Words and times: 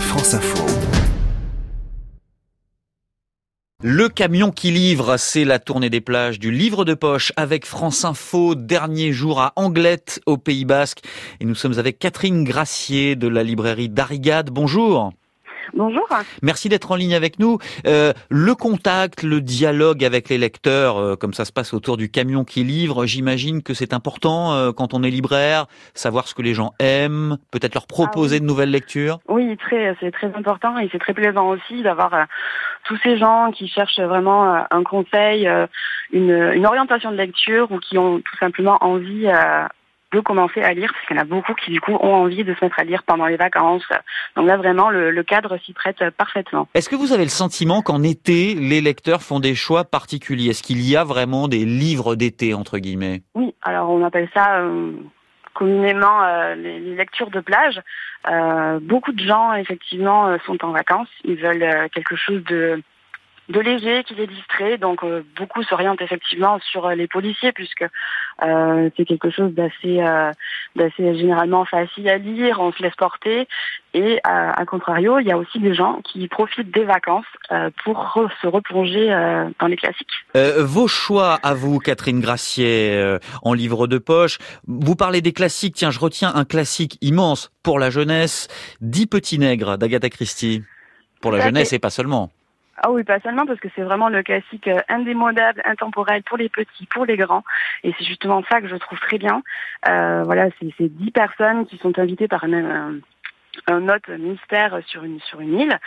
France 0.00 0.34
Info. 0.34 0.64
Le 3.82 4.08
camion 4.08 4.50
qui 4.50 4.70
livre, 4.70 5.16
c'est 5.16 5.44
la 5.44 5.58
tournée 5.58 5.90
des 5.90 6.00
plages 6.00 6.38
du 6.38 6.50
livre 6.50 6.84
de 6.84 6.94
poche 6.94 7.32
avec 7.36 7.66
France 7.66 8.04
Info, 8.04 8.54
dernier 8.54 9.12
jour 9.12 9.40
à 9.40 9.52
Anglette 9.56 10.20
au 10.26 10.36
Pays 10.36 10.64
Basque. 10.64 11.02
Et 11.40 11.44
nous 11.44 11.54
sommes 11.54 11.78
avec 11.78 11.98
Catherine 11.98 12.44
Gracier 12.44 13.16
de 13.16 13.28
la 13.28 13.42
librairie 13.42 13.88
Darigade. 13.88 14.50
Bonjour. 14.50 15.12
Bonjour. 15.74 16.06
Merci 16.42 16.68
d'être 16.68 16.90
en 16.90 16.96
ligne 16.96 17.14
avec 17.14 17.38
nous. 17.38 17.58
Euh, 17.86 18.12
le 18.30 18.54
contact, 18.54 19.22
le 19.22 19.40
dialogue 19.40 20.04
avec 20.04 20.28
les 20.28 20.38
lecteurs, 20.38 20.98
euh, 20.98 21.16
comme 21.16 21.32
ça 21.34 21.44
se 21.44 21.52
passe 21.52 21.74
autour 21.74 21.96
du 21.96 22.10
camion 22.10 22.44
qui 22.44 22.64
livre, 22.64 23.06
j'imagine 23.06 23.62
que 23.62 23.74
c'est 23.74 23.92
important 23.92 24.52
euh, 24.52 24.72
quand 24.72 24.94
on 24.94 25.02
est 25.02 25.10
libraire, 25.10 25.66
savoir 25.94 26.28
ce 26.28 26.34
que 26.34 26.42
les 26.42 26.54
gens 26.54 26.72
aiment, 26.78 27.38
peut-être 27.50 27.74
leur 27.74 27.86
proposer 27.86 28.36
Ah 28.36 28.38
oui. 28.38 28.40
de 28.42 28.46
nouvelles 28.46 28.70
lectures. 28.70 29.18
Oui, 29.28 29.56
très, 29.56 29.96
c'est 30.00 30.10
très 30.10 30.32
important 30.34 30.78
et 30.78 30.88
c'est 30.92 30.98
très 30.98 31.14
plaisant 31.14 31.48
aussi 31.48 31.82
d'avoir 31.82 32.14
euh, 32.14 32.24
tous 32.84 32.96
ces 33.02 33.18
gens 33.18 33.50
qui 33.52 33.68
cherchent 33.68 34.00
vraiment 34.00 34.54
euh, 34.54 34.60
un 34.70 34.82
conseil, 34.82 35.48
euh, 35.48 35.66
une, 36.12 36.30
une 36.54 36.66
orientation 36.66 37.10
de 37.10 37.16
lecture 37.16 37.70
ou 37.72 37.78
qui 37.78 37.98
ont 37.98 38.18
tout 38.18 38.36
simplement 38.38 38.78
envie 38.80 39.26
de 40.12 40.20
commencer 40.20 40.62
à 40.62 40.72
lire, 40.72 40.92
parce 40.92 41.06
qu'il 41.06 41.16
y 41.16 41.18
en 41.18 41.22
a 41.22 41.26
beaucoup 41.26 41.54
qui 41.54 41.70
du 41.70 41.80
coup 41.80 41.92
ont 41.92 42.14
envie 42.14 42.44
de 42.44 42.54
se 42.54 42.64
mettre 42.64 42.78
à 42.78 42.84
lire 42.84 43.02
pendant 43.02 43.26
les 43.26 43.36
vacances. 43.36 43.82
Donc 44.36 44.46
là 44.46 44.56
vraiment 44.56 44.88
le, 44.88 45.10
le 45.10 45.22
cadre 45.22 45.58
s'y 45.58 45.72
prête 45.72 45.98
parfaitement. 46.10 46.68
Est-ce 46.74 46.88
que 46.88 46.94
vous 46.96 47.12
avez 47.12 47.24
le 47.24 47.30
sentiment 47.30 47.82
qu'en 47.82 48.02
été, 48.02 48.54
les 48.54 48.80
lecteurs 48.80 49.22
font 49.22 49.40
des 49.40 49.54
choix 49.54 49.84
particuliers? 49.84 50.50
Est-ce 50.50 50.62
qu'il 50.62 50.80
y 50.80 50.96
a 50.96 51.04
vraiment 51.04 51.48
des 51.48 51.64
livres 51.64 52.14
d'été, 52.14 52.54
entre 52.54 52.78
guillemets? 52.78 53.22
Oui, 53.34 53.54
alors 53.62 53.90
on 53.90 54.04
appelle 54.04 54.28
ça 54.32 54.60
euh, 54.60 54.92
communément 55.54 56.22
euh, 56.22 56.54
les, 56.54 56.78
les 56.78 56.94
lectures 56.94 57.30
de 57.30 57.40
plage. 57.40 57.80
Euh, 58.30 58.78
beaucoup 58.80 59.12
de 59.12 59.24
gens 59.24 59.54
effectivement 59.54 60.36
sont 60.46 60.64
en 60.64 60.70
vacances, 60.70 61.08
ils 61.24 61.36
veulent 61.36 61.88
quelque 61.90 62.16
chose 62.16 62.42
de 62.44 62.82
de 63.48 63.60
léger 63.60 64.02
qui 64.04 64.14
les 64.14 64.26
distrait, 64.26 64.78
donc 64.78 65.04
euh, 65.04 65.22
beaucoup 65.36 65.62
s'orientent 65.62 66.02
effectivement 66.02 66.58
sur 66.70 66.86
euh, 66.86 66.94
les 66.94 67.06
policiers 67.06 67.52
puisque 67.52 67.84
euh, 68.42 68.90
c'est 68.96 69.04
quelque 69.04 69.30
chose 69.30 69.52
d'assez 69.52 70.00
euh, 70.00 70.32
d'assez 70.74 71.16
généralement 71.16 71.64
facile 71.64 72.08
à 72.08 72.18
lire, 72.18 72.60
on 72.60 72.72
se 72.72 72.82
laisse 72.82 72.94
porter 72.96 73.46
et 73.94 74.20
à, 74.24 74.50
à 74.60 74.64
contrario, 74.66 75.18
il 75.18 75.26
y 75.26 75.32
a 75.32 75.38
aussi 75.38 75.58
des 75.58 75.74
gens 75.74 76.00
qui 76.04 76.28
profitent 76.28 76.70
des 76.70 76.84
vacances 76.84 77.24
euh, 77.50 77.70
pour 77.82 78.18
se 78.42 78.46
replonger 78.46 79.12
euh, 79.12 79.48
dans 79.58 79.68
les 79.68 79.76
classiques. 79.76 80.10
Euh, 80.36 80.64
Vos 80.64 80.88
choix 80.88 81.38
à 81.42 81.54
vous, 81.54 81.78
Catherine 81.78 82.20
Gracier, 82.20 82.92
euh, 82.94 83.18
en 83.42 83.54
livre 83.54 83.86
de 83.86 83.98
poche. 83.98 84.38
Vous 84.66 84.96
parlez 84.96 85.22
des 85.22 85.32
classiques. 85.32 85.76
Tiens, 85.76 85.90
je 85.90 85.98
retiens 85.98 86.32
un 86.34 86.44
classique 86.44 86.98
immense 87.00 87.50
pour 87.62 87.78
la 87.78 87.88
jeunesse, 87.88 88.48
Dix 88.80 89.06
petits 89.06 89.38
nègres 89.38 89.78
d'Agatha 89.78 90.10
Christie. 90.10 90.62
Pour 91.22 91.32
la 91.32 91.40
jeunesse 91.40 91.72
et 91.72 91.78
pas 91.78 91.90
seulement. 91.90 92.30
Ah 92.78 92.90
oui, 92.90 93.04
pas 93.04 93.20
seulement 93.20 93.46
parce 93.46 93.60
que 93.60 93.68
c'est 93.74 93.82
vraiment 93.82 94.08
le 94.08 94.22
classique 94.22 94.68
euh, 94.68 94.80
indémodable, 94.88 95.62
intemporel 95.64 96.22
pour 96.22 96.36
les 96.36 96.48
petits, 96.48 96.86
pour 96.86 97.06
les 97.06 97.16
grands. 97.16 97.42
Et 97.84 97.94
c'est 97.98 98.04
justement 98.04 98.42
ça 98.50 98.60
que 98.60 98.68
je 98.68 98.76
trouve 98.76 98.98
très 99.00 99.18
bien. 99.18 99.42
Euh, 99.88 100.22
voilà, 100.24 100.48
c'est 100.60 100.88
dix 100.88 101.10
personnes 101.10 101.66
qui 101.66 101.78
sont 101.78 101.98
invitées 101.98 102.28
par 102.28 102.44
un, 102.44 102.98
un, 103.66 103.88
hôte 103.88 104.08
mystère 104.08 104.78
sur 104.86 105.04
une 105.04 105.20
sur 105.20 105.40
une 105.40 105.58
île. 105.58 105.78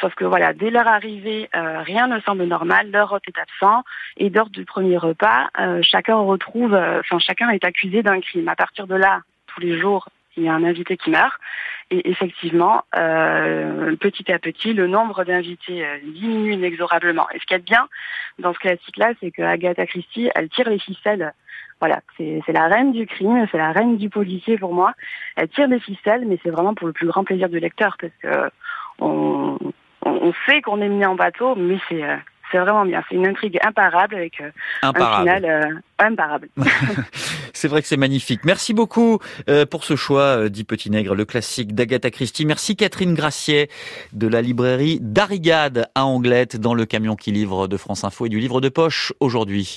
Sauf 0.00 0.14
que 0.14 0.24
voilà, 0.24 0.54
dès 0.54 0.70
leur 0.70 0.88
arrivée, 0.88 1.50
euh, 1.54 1.82
rien 1.82 2.06
ne 2.06 2.20
semble 2.20 2.44
normal. 2.44 2.90
Leur 2.90 3.12
hôte 3.12 3.28
est 3.28 3.38
absent 3.38 3.82
et 4.16 4.30
lors 4.30 4.48
du 4.48 4.64
premier 4.64 4.96
repas, 4.96 5.48
euh, 5.58 5.80
chacun 5.82 6.16
retrouve, 6.16 6.74
euh, 6.74 7.00
enfin 7.00 7.18
chacun 7.18 7.50
est 7.50 7.64
accusé 7.64 8.02
d'un 8.02 8.20
crime. 8.20 8.48
À 8.48 8.56
partir 8.56 8.86
de 8.86 8.94
là, 8.94 9.20
tous 9.46 9.60
les 9.60 9.78
jours, 9.78 10.08
il 10.36 10.44
y 10.44 10.48
a 10.48 10.54
un 10.54 10.64
invité 10.64 10.96
qui 10.96 11.10
meurt. 11.10 11.34
Et 11.90 12.08
effectivement, 12.08 12.82
euh, 12.96 13.96
petit 13.96 14.30
à 14.30 14.38
petit, 14.38 14.72
le 14.74 14.86
nombre 14.86 15.24
d'invités 15.24 15.84
euh, 15.84 15.98
diminue 16.04 16.54
inexorablement. 16.54 17.26
Et 17.34 17.40
ce 17.40 17.46
qu'il 17.46 17.54
y 17.54 17.56
a 17.56 17.58
de 17.58 17.64
bien 17.64 17.88
dans 18.38 18.54
ce 18.54 18.58
classique-là, 18.60 19.12
c'est 19.20 19.32
que 19.32 19.42
Agatha 19.42 19.86
Christie, 19.86 20.30
elle 20.34 20.48
tire 20.48 20.68
les 20.68 20.78
ficelles. 20.78 21.32
Voilà, 21.80 22.00
c'est 22.18 22.42
la 22.48 22.68
reine 22.68 22.92
du 22.92 23.06
crime, 23.06 23.46
c'est 23.50 23.58
la 23.58 23.72
reine 23.72 23.96
du 23.96 24.10
policier 24.10 24.58
pour 24.58 24.74
moi. 24.74 24.92
Elle 25.36 25.48
tire 25.48 25.66
les 25.66 25.80
ficelles, 25.80 26.26
mais 26.26 26.38
c'est 26.42 26.50
vraiment 26.50 26.74
pour 26.74 26.86
le 26.86 26.92
plus 26.92 27.06
grand 27.06 27.24
plaisir 27.24 27.48
du 27.48 27.58
lecteur, 27.58 27.96
parce 27.98 28.12
que 28.22 28.50
on, 28.98 29.58
on, 30.02 30.32
sait 30.46 30.60
qu'on 30.60 30.80
est 30.82 30.88
mené 30.88 31.06
en 31.06 31.14
bateau, 31.14 31.54
mais 31.56 31.78
c'est 31.88 32.02
euh, 32.02 32.16
c'est 32.50 32.58
vraiment 32.58 32.84
bien. 32.84 33.02
C'est 33.08 33.14
une 33.14 33.26
intrigue 33.26 33.58
imparable 33.64 34.14
avec 34.14 34.40
euh, 34.40 34.50
un 34.82 34.92
final 34.92 35.44
euh, 35.44 35.80
imparable. 35.98 36.48
C'est 37.52 37.68
vrai 37.68 37.82
que 37.82 37.88
c'est 37.88 37.98
magnifique. 37.98 38.40
Merci 38.44 38.72
beaucoup 38.72 39.18
euh, 39.50 39.66
pour 39.66 39.84
ce 39.84 39.94
choix, 39.94 40.48
Dix 40.48 40.64
petits 40.64 40.88
nègres, 40.90 41.14
le 41.14 41.26
classique 41.26 41.74
d'Agatha 41.74 42.10
Christie. 42.10 42.46
Merci 42.46 42.74
Catherine 42.74 43.12
Gracier 43.12 43.68
de 44.14 44.26
la 44.28 44.40
librairie 44.40 44.98
Darigade 45.02 45.90
à 45.94 46.06
Anglette 46.06 46.56
dans 46.56 46.72
le 46.72 46.86
camion 46.86 47.16
qui 47.16 47.32
livre 47.32 47.68
de 47.68 47.76
France 47.76 48.02
Info 48.04 48.24
et 48.24 48.28
du 48.30 48.40
livre 48.40 48.62
de 48.62 48.70
poche 48.70 49.12
aujourd'hui. 49.20 49.68